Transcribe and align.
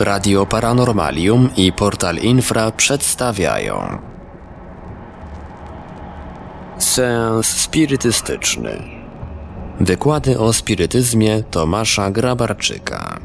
Radio 0.00 0.46
Paranormalium 0.46 1.50
i 1.56 1.72
Portal 1.72 2.16
Infra 2.16 2.70
przedstawiają. 2.70 3.98
Seans 6.78 7.46
spirytystyczny. 7.46 8.82
Wykłady 9.80 10.38
o 10.38 10.52
spirytyzmie 10.52 11.42
Tomasza 11.42 12.10
Grabarczyka 12.10 13.18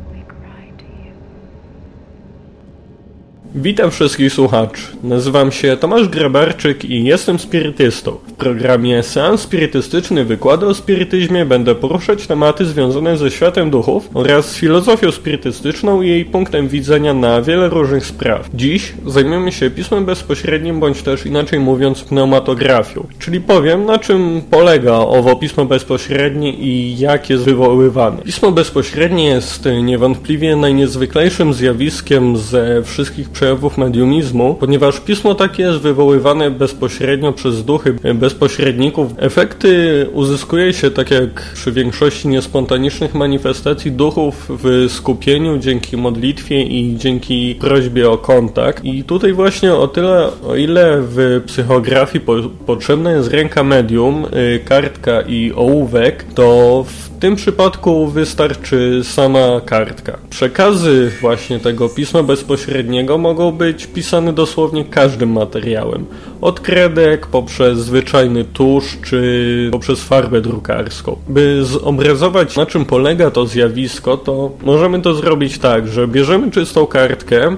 Witam 3.56 3.92
wszystkich 3.92 4.34
słuchaczy. 4.34 4.82
Nazywam 5.04 5.52
się 5.52 5.78
Tomasz 5.78 6.08
Grabarczyk 6.08 6.86
i 6.86 7.04
jestem 7.04 7.40
spirytystą. 7.40 8.12
W 8.12 8.34
programie 8.34 9.04
Seans 9.04 9.42
Spirytystyczny 9.42 10.26
Wykłady 10.26 10.66
o 10.66 10.74
spirytyzmie 10.74 11.46
będę 11.46 11.76
poruszać 11.76 12.28
tematy 12.28 12.66
związane 12.66 13.18
ze 13.18 13.32
światem 13.32 13.70
duchów 13.70 14.10
oraz 14.14 14.56
filozofią 14.56 15.12
spirytystyczną 15.12 16.02
i 16.02 16.10
jej 16.10 16.26
punktem 16.26 16.68
widzenia 16.68 17.14
na 17.14 17.42
wiele 17.42 17.70
różnych 17.70 18.06
spraw. 18.06 18.50
Dziś 18.54 18.94
zajmiemy 19.06 19.52
się 19.52 19.70
pismem 19.70 20.06
bezpośrednim, 20.06 20.80
bądź 20.80 21.02
też 21.02 21.26
inaczej 21.26 21.60
mówiąc 21.60 22.02
pneumatografią. 22.02 23.08
Czyli 23.20 23.42
powiem 23.42 23.86
na 23.86 24.00
czym 24.00 24.42
polega 24.52 24.94
owo 24.94 25.36
pismo 25.36 25.66
bezpośrednie 25.66 26.54
i 26.54 26.98
jak 27.00 27.30
jest 27.30 27.44
wywoływane. 27.44 28.18
Pismo 28.22 28.52
bezpośrednie 28.52 29.26
jest 29.26 29.70
niewątpliwie 29.84 30.56
najniezwyklejszym 30.56 31.54
zjawiskiem 31.54 32.38
ze 32.38 32.84
wszystkich 32.84 33.30
przejawów 33.44 33.78
mediumizmu, 33.78 34.56
ponieważ 34.60 35.00
pismo 35.00 35.36
takie 35.36 35.64
jest 35.64 35.80
wywoływane 35.80 36.52
bezpośrednio 36.52 37.34
przez 37.34 37.66
duchy 37.66 37.96
bezpośredników. 38.16 39.12
Efekty 39.18 40.06
uzyskuje 40.14 40.74
się, 40.74 40.92
tak 40.92 41.12
jak 41.12 41.52
przy 41.54 41.72
większości 41.72 42.28
niespontanicznych 42.28 43.14
manifestacji 43.14 43.92
duchów, 43.92 44.52
w 44.64 44.92
skupieniu, 44.92 45.58
dzięki 45.58 45.98
modlitwie 45.98 46.62
i 46.62 46.98
dzięki 46.98 47.56
prośbie 47.56 48.10
o 48.10 48.18
kontakt. 48.18 48.86
I 48.86 49.04
tutaj 49.04 49.34
właśnie 49.34 49.74
o 49.74 49.88
tyle, 49.88 50.30
o 50.48 50.56
ile 50.56 50.98
w 51.02 51.42
psychografii 51.46 52.26
po, 52.26 52.36
potrzebna 52.66 53.12
jest 53.12 53.32
ręka 53.32 53.64
medium, 53.64 54.26
y, 54.26 54.60
kartka 54.66 55.22
i 55.22 55.54
ołówek, 55.56 56.26
to 56.36 56.86
w 56.88 57.14
tym 57.24 57.36
przypadku 57.36 58.08
wystarczy 58.08 59.02
sama 59.04 59.62
kartka. 59.66 60.18
Przekazy 60.30 61.12
właśnie 61.22 61.60
tego 61.60 61.90
pisma 61.90 62.24
bezpośredniego 62.24 63.18
mogą 63.18 63.33
być 63.52 63.88
pisane 63.88 64.34
dosłownie 64.34 64.86
każdym 64.86 65.32
materiałem. 65.32 66.06
Od 66.42 66.60
kredek, 66.60 67.28
poprzez 67.28 67.80
zwyczajny 67.80 68.44
tusz, 68.44 68.98
czy 69.06 69.70
poprzez 69.72 70.04
farbę 70.04 70.42
drukarską. 70.42 71.18
By 71.28 71.66
zobrazować 71.66 72.56
na 72.56 72.66
czym 72.66 72.86
polega 72.86 73.32
to 73.32 73.46
zjawisko, 73.46 74.18
to 74.18 74.52
możemy 74.64 75.02
to 75.02 75.14
zrobić 75.14 75.58
tak, 75.58 75.88
że 75.88 76.08
bierzemy 76.08 76.52
czystą 76.52 76.88
kartkę, 76.88 77.56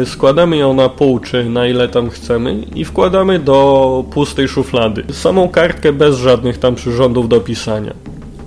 yy, 0.00 0.06
składamy 0.06 0.56
ją 0.56 0.74
na 0.74 0.88
pół, 0.88 1.18
czy 1.18 1.44
na 1.44 1.66
ile 1.66 1.88
tam 1.88 2.10
chcemy 2.10 2.62
i 2.74 2.84
wkładamy 2.84 3.38
do 3.38 4.04
pustej 4.10 4.48
szuflady. 4.48 5.04
Samą 5.12 5.48
kartkę 5.48 5.92
bez 5.92 6.16
żadnych 6.16 6.58
tam 6.58 6.74
przyrządów 6.74 7.28
do 7.28 7.40
pisania 7.40 7.94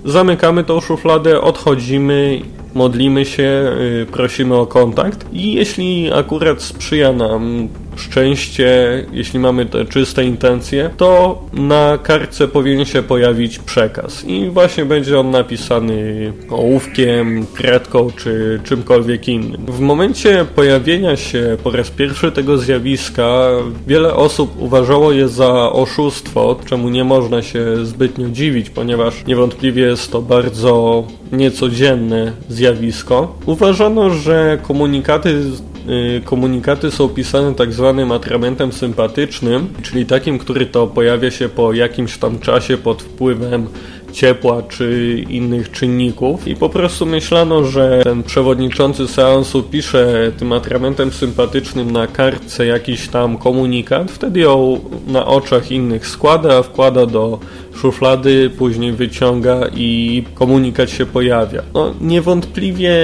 zamykamy 0.05 0.63
tą 0.63 0.81
szufladę, 0.81 1.41
odchodzimy, 1.41 2.41
modlimy 2.73 3.25
się, 3.25 3.75
y, 4.01 4.05
prosimy 4.11 4.55
o 4.55 4.65
kontakt 4.65 5.25
i 5.33 5.53
jeśli 5.53 6.13
akurat 6.13 6.61
sprzyja 6.61 7.13
nam 7.13 7.67
szczęście, 7.95 9.05
jeśli 9.13 9.39
mamy 9.39 9.65
te 9.65 9.85
czyste 9.85 10.25
intencje, 10.25 10.89
to 10.97 11.41
na 11.53 11.97
kartce 12.03 12.47
powinien 12.47 12.85
się 12.85 13.03
pojawić 13.03 13.59
przekaz 13.59 14.25
i 14.25 14.49
właśnie 14.49 14.85
będzie 14.85 15.19
on 15.19 15.31
napisany 15.31 16.33
ołówkiem, 16.49 17.45
kredką 17.53 18.11
czy 18.17 18.61
czymkolwiek 18.63 19.27
innym. 19.27 19.65
W 19.67 19.79
momencie 19.79 20.45
pojawienia 20.55 21.15
się 21.17 21.57
po 21.63 21.71
raz 21.71 21.89
pierwszy 21.89 22.31
tego 22.31 22.57
zjawiska 22.57 23.49
wiele 23.87 24.15
osób 24.15 24.61
uważało 24.61 25.11
je 25.11 25.27
za 25.27 25.71
oszustwo, 25.71 26.59
czemu 26.65 26.89
nie 26.89 27.03
można 27.03 27.41
się 27.41 27.85
zbytnio 27.85 28.29
dziwić, 28.29 28.69
ponieważ 28.69 29.25
niewątpliwie 29.27 29.83
jest 29.83 30.11
to 30.11 30.21
bardzo 30.21 31.03
niecodzienne 31.31 32.31
zjawisko. 32.49 33.35
Uważano, 33.45 34.09
że 34.09 34.57
komunikaty 34.61 35.43
komunikaty 36.25 36.91
są 36.91 37.09
pisane 37.09 37.55
tak 37.55 37.73
zwanym 37.73 38.11
atramentem 38.11 38.71
sympatycznym, 38.71 39.67
czyli 39.81 40.05
takim, 40.05 40.39
który 40.39 40.65
to 40.65 40.87
pojawia 40.87 41.31
się 41.31 41.49
po 41.49 41.73
jakimś 41.73 42.17
tam 42.17 42.39
czasie 42.39 42.77
pod 42.77 43.01
wpływem 43.01 43.67
ciepła 44.11 44.61
czy 44.61 45.17
innych 45.29 45.71
czynników. 45.71 46.47
I 46.47 46.55
po 46.55 46.69
prostu 46.69 47.05
myślano, 47.05 47.63
że 47.63 48.01
ten 48.03 48.23
przewodniczący 48.23 49.07
seansu 49.07 49.63
pisze 49.63 50.31
tym 50.37 50.53
atramentem 50.53 51.11
sympatycznym 51.11 51.91
na 51.91 52.07
kartce 52.07 52.65
jakiś 52.65 53.07
tam 53.07 53.37
komunikat, 53.37 54.11
wtedy 54.11 54.39
ją 54.39 54.79
na 55.07 55.25
oczach 55.25 55.71
innych 55.71 56.07
składa, 56.07 56.63
wkłada 56.63 57.05
do 57.05 57.39
szuflady, 57.75 58.49
później 58.57 58.91
wyciąga 58.91 59.61
i 59.75 60.23
komunikat 60.35 60.89
się 60.89 61.05
pojawia. 61.05 61.61
No, 61.73 61.93
niewątpliwie 62.01 62.95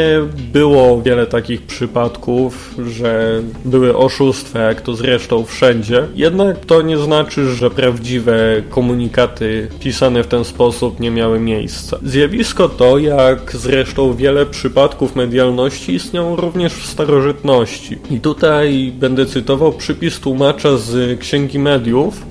było 0.54 1.02
wiele 1.02 1.28
takich 1.28 1.62
przypadków, 1.62 2.76
że 2.88 3.42
były 3.66 3.98
oszustwa, 3.98 4.60
jak 4.60 4.82
to 4.82 4.96
zresztą 4.96 5.46
wszędzie. 5.46 6.08
Jednak 6.16 6.66
to 6.66 6.82
nie 6.82 6.98
znaczy, 6.98 7.56
że 7.56 7.70
prawdziwe 7.72 8.62
komunikaty 8.70 9.68
pisane 9.80 10.24
w 10.24 10.28
ten 10.28 10.44
sposób 10.44 11.00
nie 11.00 11.12
miały 11.12 11.40
miejsca. 11.40 12.00
Zjawisko 12.04 12.70
to, 12.70 12.98
jak 12.98 13.56
zresztą 13.56 14.14
wiele 14.14 14.46
przypadków 14.46 15.16
medialności 15.16 15.94
istniało 15.94 16.36
również 16.36 16.74
w 16.74 16.86
starożytności. 16.86 17.98
I 18.12 18.20
tutaj 18.20 18.94
będę 19.00 19.26
cytował 19.26 19.74
przypis 19.74 20.20
tłumacza 20.20 20.78
z 20.78 21.20
Księgi 21.20 21.60
Mediów, 21.60 22.26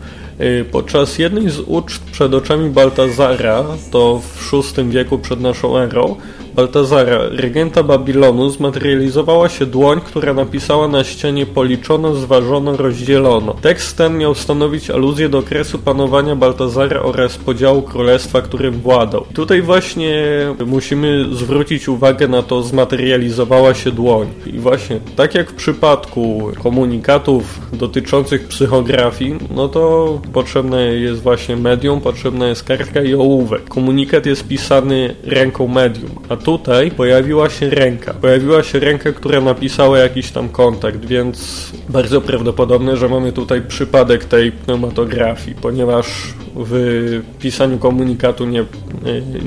podczas 0.71 1.19
jednej 1.19 1.51
z 1.51 1.61
uczt 1.61 2.03
przed 2.05 2.35
oczami 2.35 2.71
Baltazara, 2.71 3.65
to 3.91 4.21
w 4.23 4.53
VI 4.53 4.85
wieku 4.89 5.19
przed 5.19 5.41
naszą 5.41 5.79
erą, 5.79 6.17
Baltazara, 6.56 7.19
regenta 7.31 7.83
Babilonu, 7.83 8.50
zmaterializowała 8.50 9.49
się 9.49 9.67
dłoń, 9.67 10.00
która 10.00 10.34
napisała 10.34 10.89
na 10.89 11.05
ścianie 11.05 11.47
policzono, 11.47 12.15
zważono, 12.15 12.77
rozdzielono. 12.77 13.55
Tekst 13.55 13.97
ten 13.97 14.19
miał 14.19 14.34
stanowić 14.34 14.91
aluzję 14.91 15.28
do 15.28 15.39
okresu 15.39 15.78
panowania 15.78 16.37
Baltazara 16.37 17.00
oraz 17.00 17.37
podziału 17.37 17.83
królestwa, 17.83 18.43
którym 18.43 18.75
władał. 18.75 19.27
Tutaj 19.34 19.62
właśnie 19.62 20.25
musimy 20.67 21.27
zwrócić 21.33 21.89
uwagę 21.89 22.28
na 22.28 22.43
to, 22.43 22.62
zmaterializowała 22.62 23.75
się 23.75 23.93
dłoń. 23.93 24.28
I 24.47 24.59
właśnie, 24.59 25.00
tak 25.17 25.34
jak 25.34 25.50
w 25.50 25.55
przypadku 25.55 26.50
komunikatów 26.62 27.61
dotyczących 27.73 28.49
psychografii, 28.49 29.34
no 29.55 29.69
to 29.69 30.21
potrzebne 30.33 30.83
jest 30.84 31.23
właśnie 31.23 31.56
medium, 31.56 32.00
potrzebna 32.00 32.49
jest 32.49 32.65
kartka 32.65 33.03
i 33.03 33.15
ołówek. 33.15 33.69
Komunikat 33.69 34.27
jest 34.27 34.49
pisany 34.49 35.15
ręką 35.25 35.69
medium, 35.69 36.11
a 36.28 36.46
tutaj 36.47 36.91
pojawiła 36.91 37.51
się 37.51 37.71
ręka. 37.71 38.15
Pojawiła 38.15 38.62
się 38.62 38.81
ręka, 38.81 39.12
która 39.12 39.41
napisała 39.41 39.99
jakiś 39.99 40.31
tam 40.31 40.49
kontakt, 40.49 41.05
więc 41.05 41.69
bardzo 41.89 42.21
prawdopodobne, 42.21 42.97
że 42.97 43.09
mamy 43.09 43.33
tutaj 43.33 43.62
przypadek 43.62 44.25
tej 44.25 44.53
pneumatografii, 44.53 45.56
ponieważ 45.62 46.06
w 46.56 47.22
pisaniu 47.39 47.78
komunikatu 47.78 48.47
nie, 48.47 48.65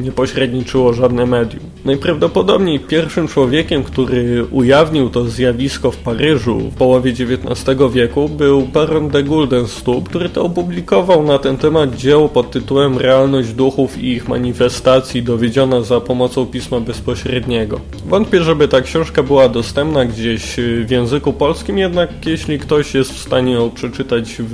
nie 0.03 0.11
pośredniczyło 0.11 0.93
żadne 0.93 1.25
medium. 1.25 1.63
Najprawdopodobniej 1.85 2.79
pierwszym 2.79 3.27
człowiekiem, 3.27 3.83
który 3.83 4.45
ujawnił 4.51 5.09
to 5.09 5.25
zjawisko 5.25 5.91
w 5.91 5.97
Paryżu 5.97 6.59
w 6.59 6.75
połowie 6.75 7.11
XIX 7.11 7.79
wieku 7.93 8.29
był 8.29 8.61
baron 8.61 9.09
de 9.09 9.23
Guldenstub, 9.23 10.09
który 10.09 10.29
to 10.29 10.43
opublikował 10.43 11.23
na 11.23 11.39
ten 11.39 11.57
temat 11.57 11.95
dzieło 11.95 12.29
pod 12.29 12.51
tytułem 12.51 12.97
Realność 12.97 13.53
duchów 13.53 14.03
i 14.03 14.07
ich 14.07 14.27
manifestacji 14.27 15.23
dowiedziona 15.23 15.81
za 15.81 16.01
pomocą 16.01 16.45
pisma 16.45 16.79
bezpośredniego. 16.79 17.79
Wątpię, 18.05 18.43
żeby 18.43 18.67
ta 18.67 18.81
książka 18.81 19.23
była 19.23 19.49
dostępna 19.49 20.05
gdzieś 20.05 20.55
w 20.85 20.91
języku 20.91 21.33
polskim, 21.33 21.77
jednak 21.77 22.09
jeśli 22.25 22.59
ktoś 22.59 22.93
jest 22.93 23.13
w 23.13 23.19
stanie 23.19 23.53
ją 23.53 23.69
przeczytać 23.69 24.35
w 24.39 24.53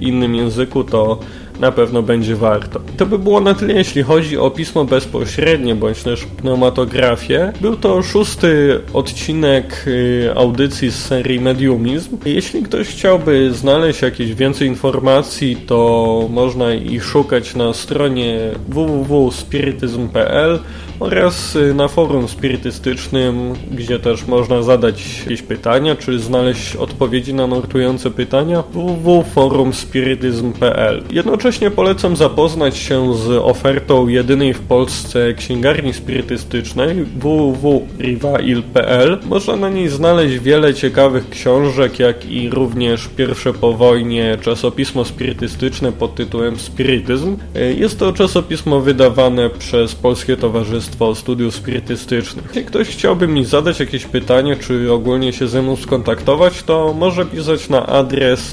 innym 0.00 0.34
języku, 0.34 0.84
to 0.84 1.18
na 1.60 1.72
pewno 1.72 2.02
będzie 2.02 2.36
warto. 2.36 2.80
To 2.96 3.06
by 3.06 3.18
było 3.18 3.40
na 3.40 3.54
tyle, 3.54 3.74
jeśli 3.74 4.02
chodzi 4.02 4.38
o 4.38 4.50
pismo 4.50 4.84
bezpośrednie, 4.84 5.74
bądź 5.74 6.02
też 6.02 6.24
pneumatografię. 6.24 7.52
Był 7.60 7.76
to 7.76 8.02
szósty 8.02 8.80
odcinek 8.92 9.84
y, 9.86 10.30
audycji 10.34 10.90
z 10.90 10.96
serii 10.96 11.40
Mediumizm. 11.40 12.18
Jeśli 12.24 12.62
ktoś 12.62 12.88
chciałby 12.88 13.52
znaleźć 13.52 14.02
jakieś 14.02 14.34
więcej 14.34 14.68
informacji, 14.68 15.56
to 15.56 16.28
można 16.30 16.74
ich 16.74 17.04
szukać 17.04 17.54
na 17.54 17.72
stronie 17.72 18.38
www.spirityzm.pl 18.68 20.58
oraz 21.00 21.56
y, 21.56 21.74
na 21.74 21.88
forum 21.88 22.28
spirytystycznym, 22.28 23.54
gdzie 23.70 23.98
też 23.98 24.26
można 24.26 24.62
zadać 24.62 25.20
jakieś 25.20 25.42
pytania, 25.42 25.96
czy 25.96 26.18
znaleźć 26.18 26.76
odpowiedzi 26.76 27.34
na 27.34 27.46
nurtujące 27.46 28.10
pytania 28.10 28.62
www.forumspirytyzm.pl 28.72 31.02
Jednocześnie 31.10 31.43
polecam 31.70 32.16
zapoznać 32.16 32.76
się 32.76 33.16
z 33.16 33.28
ofertą 33.28 34.08
jedynej 34.08 34.54
w 34.54 34.60
Polsce 34.60 35.34
księgarni 35.34 35.94
spirytystycznej 35.94 37.04
www.rivail.pl 37.04 39.18
Można 39.26 39.56
na 39.56 39.68
niej 39.68 39.88
znaleźć 39.88 40.38
wiele 40.38 40.74
ciekawych 40.74 41.30
książek, 41.30 41.98
jak 41.98 42.26
i 42.26 42.50
również 42.50 43.08
pierwsze 43.08 43.52
po 43.52 43.72
wojnie 43.72 44.38
czasopismo 44.40 45.04
spirytystyczne 45.04 45.92
pod 45.92 46.14
tytułem 46.14 46.58
Spirytyzm. 46.58 47.36
Jest 47.76 47.98
to 47.98 48.12
czasopismo 48.12 48.80
wydawane 48.80 49.50
przez 49.50 49.94
Polskie 49.94 50.36
Towarzystwo 50.36 51.14
Studiów 51.14 51.54
Spirytystycznych. 51.54 52.44
Jeśli 52.46 52.64
ktoś 52.64 52.88
chciałby 52.88 53.28
mi 53.28 53.44
zadać 53.44 53.80
jakieś 53.80 54.04
pytanie, 54.04 54.56
czy 54.56 54.92
ogólnie 54.92 55.32
się 55.32 55.48
ze 55.48 55.62
mną 55.62 55.76
skontaktować, 55.76 56.62
to 56.62 56.94
może 56.98 57.26
pisać 57.26 57.68
na 57.68 57.86
adres 57.86 58.52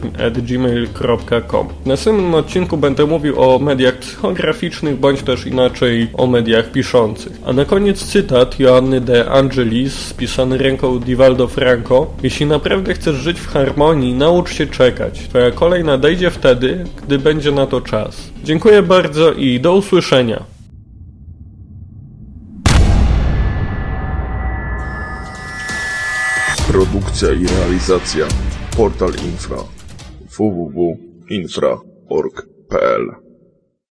tomasz.grabarczyk.spirytyzm.gmail.com 0.00 1.68
W 1.84 1.86
następnym 1.86 2.34
odcinku 2.34 2.76
będę 2.76 3.06
mówił 3.06 3.42
o 3.42 3.58
mediach 3.58 3.98
psychograficznych, 3.98 4.96
bądź 4.96 5.22
też 5.22 5.46
inaczej 5.46 6.08
o 6.14 6.26
mediach 6.26 6.70
piszących. 6.70 7.32
A 7.46 7.52
na 7.52 7.64
koniec 7.64 8.04
cytat 8.04 8.60
Joanny 8.60 9.00
de 9.00 9.30
Angelis 9.30 9.94
spisany 9.94 10.58
ręką 10.58 10.98
Divaldo 10.98 11.48
Franco. 11.48 12.06
Jeśli 12.22 12.46
naprawdę 12.46 12.94
chcesz 12.94 13.16
żyć 13.16 13.40
w 13.40 13.48
harmonii, 13.48 14.14
naucz 14.14 14.52
się 14.52 14.66
czekać. 14.66 15.28
Twoja 15.28 15.50
kolej 15.50 15.84
nadejdzie 15.84 16.30
wtedy, 16.30 16.84
gdy 17.06 17.18
będzie 17.18 17.52
na 17.52 17.66
to 17.66 17.80
czas. 17.80 18.30
Dziękuję 18.44 18.82
bardzo 18.82 19.32
i 19.32 19.60
do 19.60 19.74
usłyszenia. 19.74 20.44
Produkcja 26.68 27.32
i 27.32 27.46
realizacja 27.46 28.26
Portal 28.76 29.12
Infra 29.24 29.77
www.infra.org.pl 30.38 33.27